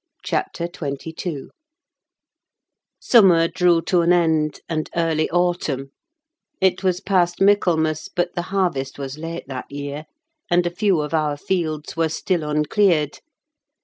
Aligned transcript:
CHAPTER 0.23 0.67
XXII 0.75 1.49
Summer 2.99 3.47
drew 3.47 3.83
to 3.83 4.01
an 4.01 4.11
end, 4.11 4.59
and 4.67 4.89
early 4.95 5.29
autumn: 5.29 5.91
it 6.59 6.83
was 6.83 7.01
past 7.01 7.39
Michaelmas, 7.39 8.09
but 8.09 8.33
the 8.33 8.41
harvest 8.49 8.97
was 8.97 9.19
late 9.19 9.45
that 9.47 9.69
year, 9.71 10.05
and 10.49 10.65
a 10.65 10.71
few 10.75 11.01
of 11.01 11.13
our 11.13 11.37
fields 11.37 11.95
were 11.95 12.09
still 12.09 12.41
uncleared. 12.49 13.19